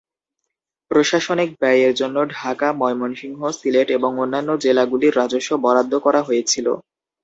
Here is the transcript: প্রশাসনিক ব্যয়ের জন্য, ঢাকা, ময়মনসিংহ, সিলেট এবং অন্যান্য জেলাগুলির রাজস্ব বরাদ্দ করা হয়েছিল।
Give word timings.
প্রশাসনিক 0.91 1.49
ব্যয়ের 1.59 1.93
জন্য, 1.95 2.17
ঢাকা, 2.35 2.67
ময়মনসিংহ, 2.73 3.39
সিলেট 3.51 3.87
এবং 3.91 4.11
অন্যান্য 4.19 4.49
জেলাগুলির 4.63 5.17
রাজস্ব 5.17 5.51
বরাদ্দ 5.63 5.93
করা 6.05 6.21
হয়েছিল। 6.23 6.67